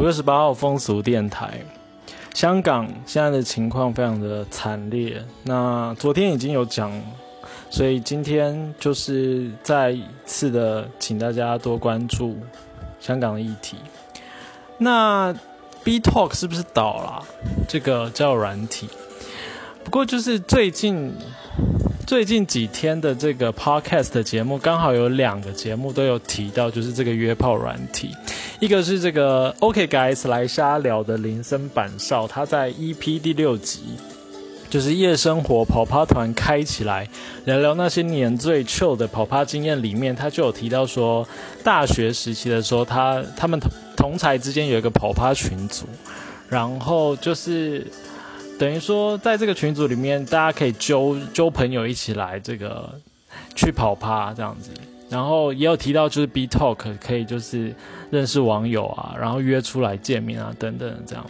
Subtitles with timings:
[0.00, 1.60] 五月十八号风俗电台，
[2.32, 5.22] 香港现在的情况非常的惨烈。
[5.42, 6.90] 那昨天已经有讲，
[7.68, 12.38] 所以今天就是再一次的请大家多关注
[12.98, 13.76] 香港的议题。
[14.78, 15.34] 那
[15.84, 17.22] B Talk 是不是倒了？
[17.68, 18.88] 这个叫软体。
[19.84, 21.12] 不过就是最近。
[22.06, 28.10] 最近几天的这个 podcast 节目，刚好有两个节目都有提到，就是这个约炮软体。
[28.60, 33.80] 一个是这个 OK Guys 来瞎聊的林森板少，他在 EP 第六集，
[34.68, 37.08] 就是夜生活跑趴团开起来，
[37.46, 41.26] 聊聊那些年最 chill 的跑趴经验里面，他就有提到说，
[41.64, 45.86] 大学时期的时候，他他们同同才之间有一个跑趴群组，
[46.48, 47.86] 然后就是。
[48.58, 52.92] 等于说，在这个群组里面，大家可以揪揪朋友一起来这个
[53.56, 54.70] 去跑趴这样子，
[55.10, 57.74] 然后也有提到就是 B Talk 可以就是
[58.10, 61.26] 认识网友啊，然后约出来见面啊等等这样。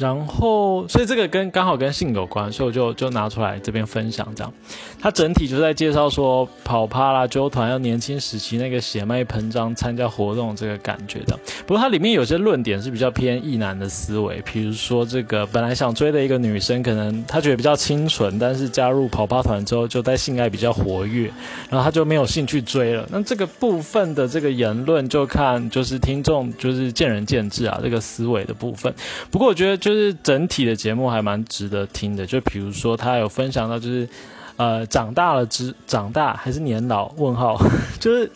[0.00, 4.50] 然后，所以这个跟刚好跟性有关，所以我就就拿出来这边分享这样。
[4.98, 11.38] 它整体就在介绍说跑趴啦、揪团要年轻时期那个血脉膨胀、参加活动这个感觉的。
[11.66, 21.30] 不过它里面有些论点是比较偏异男的思维，比如说这个本来想追的一个女生，可能她觉得比较清纯，但是加入跑趴团之后，就在性爱比较活跃，
[21.68, 23.06] 然后她就没有兴趣追了。
[23.10, 28.90] 那这个部分的这个言论，就看就是听众就是见仁见智啊，这个思维的部分。
[29.30, 29.89] 不过我觉得就。
[29.90, 34.08] 就是整体的节目还蛮值得听的，就比如说他有分享到，就是
[34.56, 37.12] 呃长大了之长大还是年老？
[37.16, 37.60] 问号，
[37.98, 38.30] 就是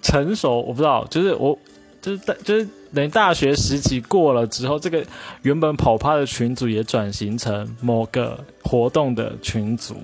[0.00, 1.58] 成熟，我不知道，就是我
[2.00, 5.04] 就是大就是等于大学时期过了之后，这个
[5.42, 9.96] 原本跑趴的群组也转型成某个活动的群组。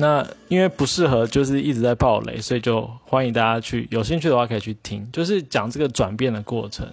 [0.00, 6.86] 那因为不适合，就是一直在暴雷，所以就欢迎大家去有兴趣的话可以去听，就是讲这个转变的过程，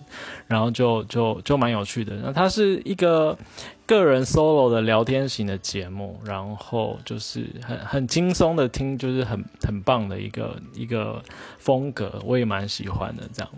[0.45, 2.14] 然后就就就蛮有趣的。
[2.22, 3.37] 那它是一个
[3.86, 11.23] 个人 solo 的聊天型的节目，然后就是很很轻松的听，就是很很棒的一个一个
[11.58, 13.23] 风格，我也蛮喜欢的。
[13.33, 13.49] 这样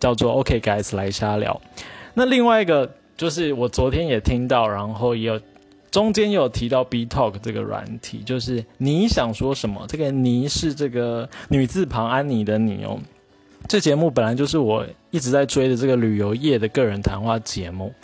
[0.00, 1.60] 叫做 OK guys 来瞎聊。
[2.14, 5.40] 那另外一个就是我昨天也听到，然后也有。
[5.96, 9.82] 中间有提到 B Talk 这个软体，就是你想说什么？
[9.88, 12.98] 这个“你”是这个女字旁安妮的“你”哦。
[13.66, 17.94] 这节目本来就是我一直在追的这个旅游业的个人谈话节目。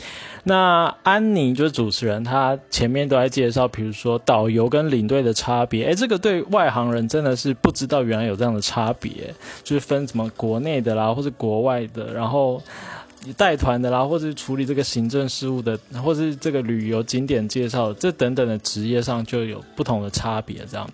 [0.44, 5.84] 那安妮就是主持人，她前面都在介绍，比如说导游跟领队的差别。
[5.88, 9.12] 诶，这个对外行人真的是不知道原来有这样的差别，
[9.62, 12.62] 就是分什么国内的啦，或是国外的，然后。
[13.24, 20.88] 你带团的啦，或者是处理这个行政事务的，或者是这个旅游景点介绍，这等等的职业上就有不同的差别，这样。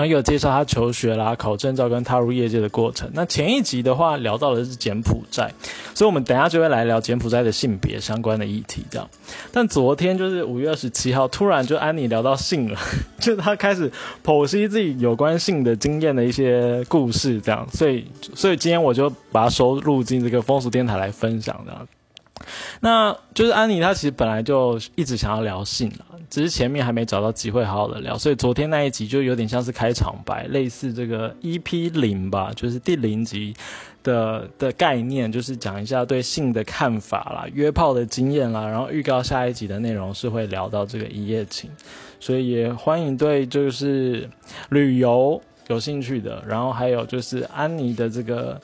[0.00, 3.06] 然后有介绍他求学啦、考证照跟踏入业界的过程。
[3.12, 5.52] 那前一集的话聊到的是柬埔寨，
[5.94, 9.06] 所以我们等下就会来聊柬埔寨的性别相关的议题，这样。
[9.52, 12.80] 但昨天就是五月二十七号，突然就安妮聊到性了，
[13.20, 13.92] 就他开始
[14.24, 17.68] 剖析自己有关性的经验的一些故事，这样。
[17.70, 21.86] 所以，所以今天我就把它收录进这个风俗电台来分享的。
[22.80, 33.54] 那就是安妮，她其实本来就一直想要聊性了，只是前面还没找到机会好好的聊，所以昨天那一集就有点像是开场白，类似这个 EP 零吧，就是第零集
[34.02, 41.70] 的的概念，就是讲一下对性的看法啦，约炮的经验啦，然后预告下一集的内容是会聊到这个一夜情，
[42.18, 44.28] 所以也欢迎对就是
[44.70, 48.60] 旅游有兴趣的，然后还有就是安妮的这个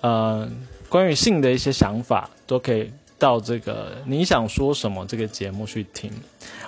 [0.00, 0.48] 呃
[0.88, 2.90] 关于性的一些想法都可以。
[3.22, 6.10] 到这个你想说什么这个节目去听，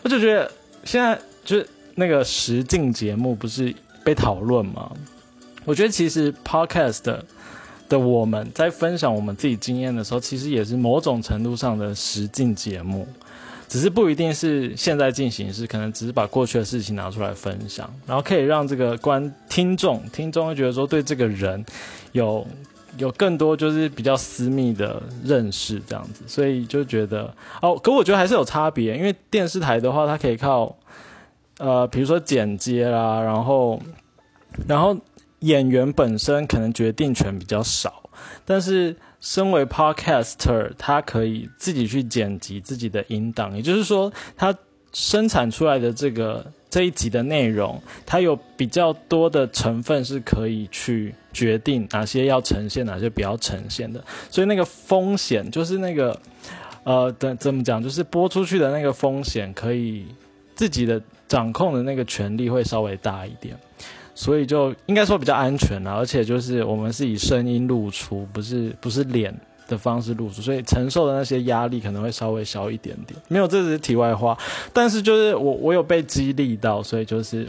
[0.04, 0.48] 我就觉得
[0.84, 4.88] 现在就是那个实境节目不是被讨论吗？
[5.64, 7.18] 我觉得其实 podcast
[7.88, 13.04] 的我们在分享我们自己经验的时候，其实也是某种程度上的实境节目，
[13.68, 21.64] 只是不一定是现在进行式，可能只是把过去的事情拿出来分享，然后可以让这个观听众听众会觉得说对这个人
[22.12, 22.46] 有。
[22.98, 30.76] 有更多就是比较私密的认识这样子，所以就觉得哦，可我觉得还是有差别，因为电视台的话，它可以靠
[31.58, 33.80] 呃，比如说剪接啦，然后
[34.66, 34.96] 然后
[35.40, 38.10] 演员本身可能决定权比较少，
[38.44, 44.54] 但是身为 podcaster，他可以自己去剪辑自己的音档，也就是说，他
[44.92, 46.44] 生产出来的这个。
[46.74, 54.02] 这一集的内容，它有比较多的成分是可以去决定哪些要呈现，哪些不要呈现的。
[54.28, 56.20] 所以那个风险就是那个，
[56.82, 60.04] 呃，怎怎么讲，就是播出去的那个风险，可以
[60.56, 63.56] 自己的掌控的那个权利会稍微大一点。
[64.16, 69.32] 所以就应该说比较安全了，而且就是我们是以声音露出，不是不是脸
[69.66, 73.18] 的方式入住，所以承受的那些压力可能会稍微小一点点。
[73.28, 74.36] 没有，这只是题外话。
[74.72, 77.46] 但是就是我我有被激励到，所以就是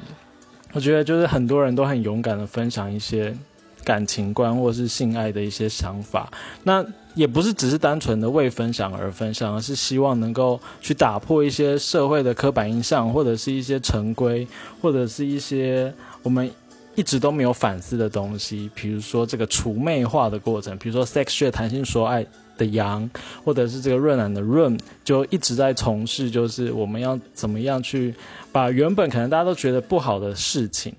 [0.73, 3.35] 我觉得就是很多人都很勇敢的分享一些
[3.83, 6.31] 感情观或是性爱的一些想法。
[6.63, 14.47] 那也不是只是单纯的为分享而分享，而是希望能够去打破一些社会的刻板印象，或者是一些成规，
[14.81, 16.49] 或者是一些我们。
[16.95, 22.25] 一直都没有反思的东西，比如说这个除魅化的过程，比如说 sex share 谈心说爱
[22.57, 23.09] 的羊，
[23.43, 28.13] 或者是这个润染的润，就一直在从事，就是我们要怎么样去
[28.51, 30.93] 把原本可能大家都觉得不好的事情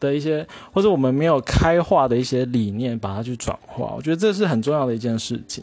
[0.00, 3.92] 的一些，或者我们没有开化的一些理念，把它去转化。
[3.96, 5.62] 我觉得这是很重要的一件事情。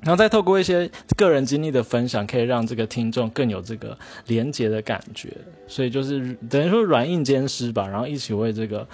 [0.00, 3.98] 然后再透过一些个人经历的分享，可以让这个听众更有这个
[4.28, 5.28] 连结的感觉。
[5.66, 8.86] 所以就是等于说软硬兼施吧，然后一起为这个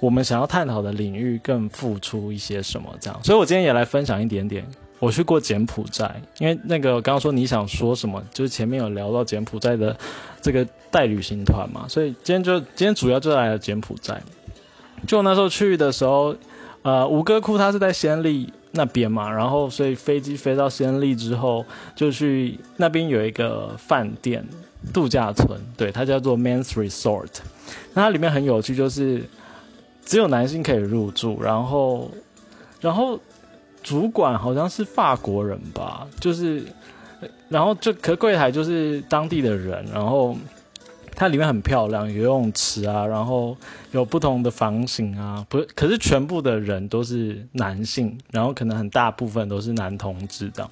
[0.00, 3.20] 我们想要探讨的领域更付出一些什么这样。
[3.22, 4.66] 所以我今天也来分享一点点，
[4.98, 9.96] 我去过柬埔寨，因为那个刚刚说你想说什么，就是前面有聊到柬埔寨的
[10.42, 14.20] 这个带旅行团嘛，所以今天就今天主要就来了柬埔寨。
[15.06, 16.34] 就那时候去的时候，
[16.82, 18.52] 呃，吴哥窟它是在暹粒。
[18.72, 21.64] 那边嘛，然后所以飞机飞到暹粒之后，
[21.94, 24.46] 就去那边有一个饭店
[24.92, 27.28] 度假村，对，它叫做 Men's Resort。
[27.94, 29.22] 那它里面很有趣，就是
[30.04, 32.10] 只有男性可以入住，然后
[32.80, 33.18] 然后
[33.82, 36.64] 主管好像是法国人吧，就是
[37.48, 40.36] 然后就可柜台就是当地的人，然后。
[41.14, 43.56] 它里面很漂亮，游泳池啊，然后
[43.92, 50.70] 有不同的房型啊，不，可是全部的人都是男性，然后可能很大部分都是男同志这样。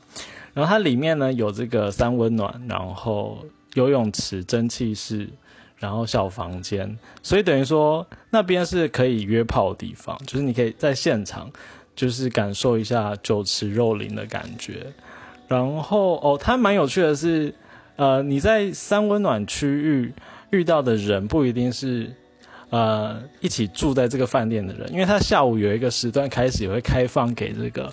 [0.54, 3.38] 然后它里面呢有这个三温暖，然后
[3.74, 5.28] 游泳池、蒸汽室，
[5.76, 11.50] 然后小房间，所以等于说那边是可以约炮的地方，就是你可以在现场
[11.94, 14.86] 就是感受一下酒池肉林的感觉。
[15.46, 17.54] 然后哦，它蛮有趣的是，
[17.98, 20.14] 呃，你在三温暖区域。
[20.50, 22.10] 遇到的人不一定是，
[22.70, 27.92] 呃，一起住在这个饭店的人，因为他下午有一个时段开始也会开放给这个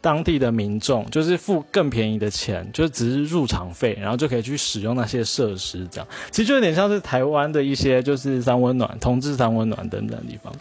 [0.00, 10.52] 当地的民众，就是付更便宜的钱，就只是入场费，然后就可以去使用那些设施，这样其实就有点像是台湾的一些就是三温暖、同志三温暖等等地方，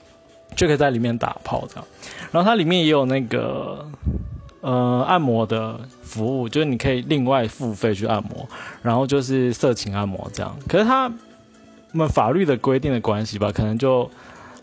[0.55, 1.87] 就可以在里面打炮这样，
[2.31, 3.83] 然后它里面也有那个。
[4.65, 8.49] 呃，按摩的服务就是你可以另外付费去按摩，
[8.81, 10.57] 然后就是色情按摩这样。
[10.67, 11.07] 可是他
[11.91, 14.09] 们法律的规定的关系吧，可能就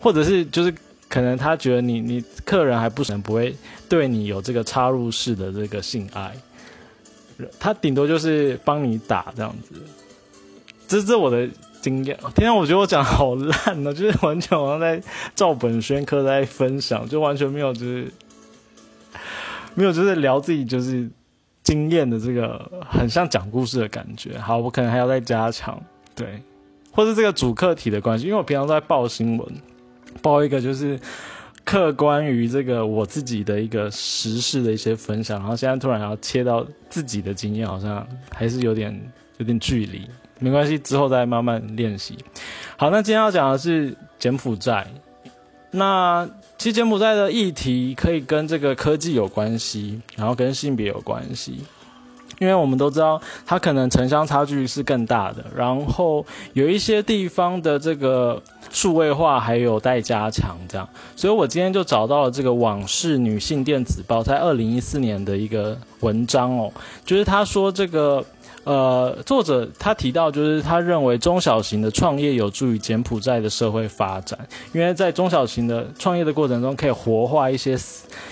[0.01, 0.75] 或者是就是
[1.07, 3.55] 可能他觉得你你客人还不能不会
[3.87, 6.33] 对你有这个插入式的这个性爱，
[7.57, 9.81] 他顶多就是帮你打这样子。
[10.85, 11.47] 这是我的
[11.81, 12.19] 经验。
[12.35, 15.01] 天啊，我觉得我讲好烂呢，就是完全好像在
[15.33, 18.11] 照本宣科在分享，就完全没有就是。
[19.75, 21.09] 没有，就是聊自己就是
[21.63, 24.37] 经验的这个，很像讲故事的感觉。
[24.37, 25.81] 好，我可能还要再加强，
[26.13, 26.41] 对，
[26.91, 29.47] 或是这个主客体的关系，因为我平常都在报新闻，
[30.21, 30.99] 报一个就是
[31.63, 40.07] 客观于这个我自己的一个时事的一些分享，然后现在突然要切到自己的经验，好像还是有点有点距离。
[40.39, 42.17] 没关系，之后再慢慢练习。
[42.77, 44.85] 好，那今天要讲的是柬埔寨，
[45.71, 46.29] 那。
[46.63, 51.59] 其实柬埔寨的议题可以跟这个科技有关系，然后跟性别有关系，
[52.39, 58.41] 因为我们都知道它可能城乡差距是更大的，然后有一些地方的这个
[58.71, 66.71] 数位化还有待加强，这样，所以我今天就找到了这个《往事女性电子报》在二零一四年的一个文章哦，
[67.05, 68.23] 就是他说这个。
[68.63, 74.39] 呃，作者他提到，就是他认为中小型的创业有助于柬埔寨的社会发展，
[74.71, 77.77] 因为在中小型的创业的过程中，可以活化一些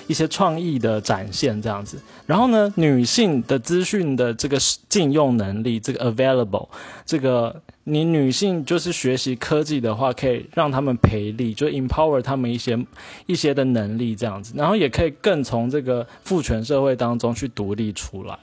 [0.07, 1.97] 一些创意的展现这样子。
[2.25, 4.57] 然后呢，女性的资讯的这个
[4.87, 6.67] 禁用能力，这个 available，
[7.05, 7.61] 这个。
[7.83, 12.77] 你女性就是学习科技的话，可以让他们培力，就 empower 他们一些
[13.25, 18.37] 一些的能力这样子，然后也可以更从这个父权社会当中去独立出来。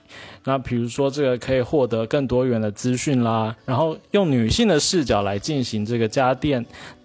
[0.45, 6.65] 那比如说这个可以获得更多元的资讯啦，然后用女性的视角来进行这个家电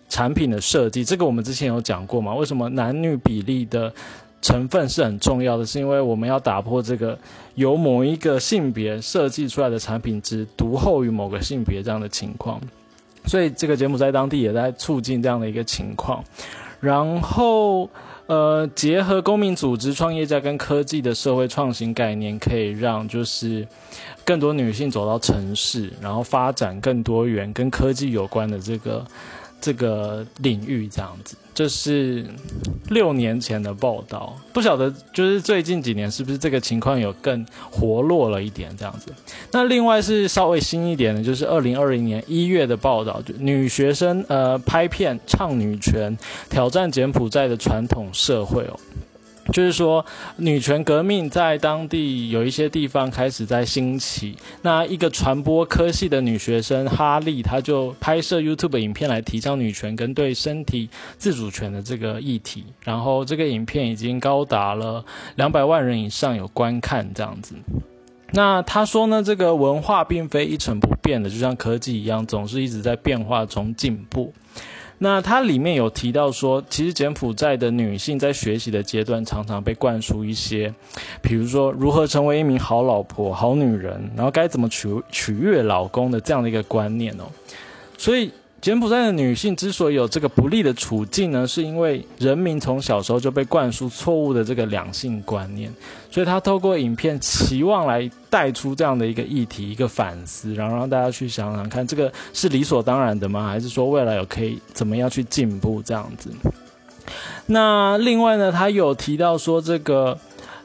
[0.09, 2.33] 产品的设计，这个我们之前有讲过嘛？
[2.33, 3.93] 为什么男女比例的？
[4.43, 7.17] 成分是很重要的，是因为我们要打破这个
[7.55, 12.61] 由某一个性别设计出来的产品只独厚于某个性别这样的情况，
[13.25, 16.23] 所以这个节目在当地也在促进这样的一个情况。
[16.81, 17.89] 然后，
[18.25, 23.65] 呃，结合公民组织、创业家跟科技的社会创新概念，可以让就是
[24.25, 29.05] 更多女性走到城市，然后发展更多元跟科技有关的这个
[29.63, 32.25] 这个领域，这样子，就是。
[32.89, 39.11] 六年前的报道，不晓得就是最近几年是不是这个情况有更活络了一点这样子。
[39.51, 46.15] 那另外是稍微新一点的，就是二零二零年一月的报道，就女学生呃拍片唱女权，
[46.49, 48.77] 挑战柬埔寨的传统社会哦。
[49.51, 50.05] 就是说，
[50.37, 54.35] 女权革命在当地有一些地方开始在兴起。
[54.61, 62.63] 那一个传播科系的女学生哈利，她就拍摄 YouTube 影片来提倡女权跟对身体自主权的这个议题。
[62.83, 65.03] 然后这个影片已经高达了
[65.35, 67.55] 两百万人以上有观看这样子。
[68.31, 74.33] 那他说呢，这个文化并非一成不变的，就像科技一样，总是一直在变化中进步。
[75.03, 80.73] 那它里面有提到说，其实柬埔寨的女性在学习的阶段，常常被灌输一些，
[81.21, 87.25] 比如说如何成为一名好老婆、好女人，然后该怎么取取悦老公的这样的一个观念哦，
[87.97, 88.31] 所以。
[88.63, 95.69] 柬埔寨的女性之所以有这个不利的处境呢，是因为人民从小时候就被灌输错误的这个两性观念，
[96.09, 103.49] 所以他透过影片期望来带出这样的一个议题、一个反思，然后让大家去想想看，这个是理所当然的吗？
[103.49, 106.29] 还是说未来有可以怎么样去进步这样子？
[107.47, 110.17] 那另外呢，他有提到说这个。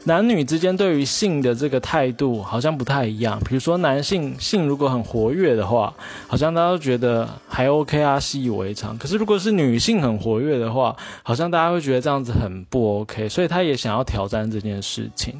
[0.08, 3.38] 男女之间对于性的这个态度好像不太一样。
[3.46, 5.92] 比如说，男性性如果很活跃的话，
[6.26, 8.96] 好像大家都觉得还 OK 啊，习以为常。
[8.96, 13.28] 可是如果是女性很活跃的话，好像大家会觉得这样子很不 OK。
[13.28, 15.34] 所以他也想要挑战这件事情。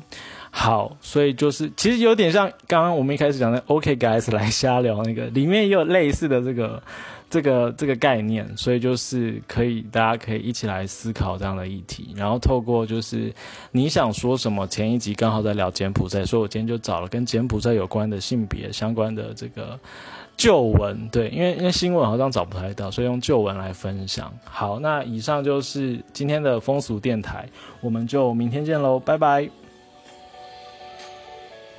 [0.50, 6.82] 好，所以就是其实有点像刚刚我们一开始讲的 OK guys 来瞎聊那个，里面也有类似的这个。
[7.30, 13.32] 这个这个概念，所以就是可以，大家可以一起来思考这样的议题，然后透过就是
[13.70, 19.78] 你想说什么，前一集刚好在聊柬埔寨，所以我今天就找了跟柬埔寨有关的性别相关的这个
[20.37, 24.32] 旧闻，对，因为因为新闻好像找不太到，所以用旧闻来分享。
[24.44, 27.47] 好，那以上就是今天的风俗电台，
[27.80, 29.67] 我们就明天见喽，拜拜。